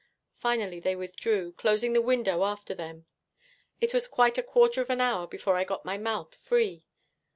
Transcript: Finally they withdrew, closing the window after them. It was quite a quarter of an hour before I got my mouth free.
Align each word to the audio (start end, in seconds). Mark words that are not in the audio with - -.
Finally 0.39 0.79
they 0.79 0.95
withdrew, 0.95 1.51
closing 1.59 1.93
the 1.93 2.01
window 2.01 2.43
after 2.43 2.73
them. 2.73 3.05
It 3.79 3.93
was 3.93 4.07
quite 4.07 4.39
a 4.39 4.41
quarter 4.41 4.81
of 4.81 4.89
an 4.89 4.99
hour 4.99 5.27
before 5.27 5.55
I 5.55 5.63
got 5.63 5.85
my 5.85 5.99
mouth 5.99 6.33
free. 6.33 6.87